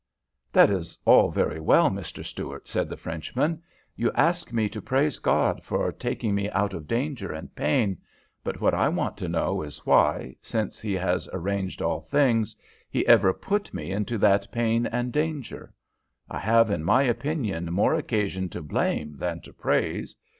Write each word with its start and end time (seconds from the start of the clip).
"That 0.51 0.71
is 0.71 0.97
all 1.05 1.29
very 1.29 1.59
well, 1.59 1.91
Mr. 1.91 2.25
Stuart," 2.25 2.67
said 2.67 2.89
the 2.89 2.97
Frenchman; 2.97 3.61
"you 3.95 4.11
ask 4.15 4.51
me 4.51 4.67
to 4.67 4.81
praise 4.81 5.19
God 5.19 5.63
for 5.63 5.91
taking 5.91 6.33
me 6.33 6.49
out 6.49 6.73
of 6.73 6.87
danger 6.87 7.31
and 7.31 7.53
pain, 7.53 7.99
but 8.43 8.59
what 8.59 8.73
I 8.73 8.89
want 8.89 9.15
to 9.17 9.27
know 9.29 9.61
is 9.61 9.85
why, 9.85 10.37
since 10.41 10.81
He 10.81 10.93
has 10.93 11.29
arranged 11.31 11.83
all 11.83 12.01
things, 12.01 12.55
He 12.89 13.05
ever 13.05 13.31
put 13.31 13.75
me 13.75 13.91
into 13.91 14.17
that 14.17 14.51
pain 14.51 14.87
and 14.87 15.13
danger. 15.13 15.71
I 16.31 16.39
have 16.39 16.71
in 16.71 16.83
my 16.83 17.03
opinion 17.03 17.71
more 17.71 17.93
occasion 17.93 18.49
to 18.49 18.63
blame 18.63 19.17
than 19.17 19.39
to 19.41 19.53
praise. 19.53 20.15